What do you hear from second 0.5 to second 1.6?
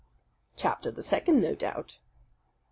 "Chapter the second, no